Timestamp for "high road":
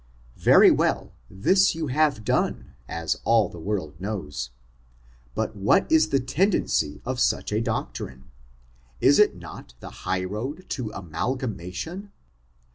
10.07-10.65